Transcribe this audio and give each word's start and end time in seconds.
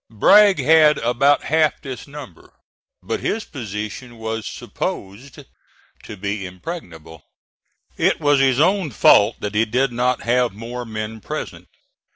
Bragg 0.09 0.57
had 0.57 0.97
about 0.97 1.43
half 1.43 1.79
this 1.79 2.07
number, 2.07 2.55
but 3.03 3.19
his 3.19 3.45
position 3.45 4.17
was 4.17 4.47
supposed 4.47 5.45
to 6.05 6.17
be 6.17 6.43
impregnable. 6.43 7.21
It 7.97 8.19
was 8.19 8.39
his 8.39 8.59
own 8.59 8.89
fault 8.89 9.39
that 9.41 9.53
he 9.53 9.65
did 9.65 9.91
not 9.91 10.23
have 10.23 10.53
more 10.53 10.85
men 10.85 11.19
present. 11.21 11.67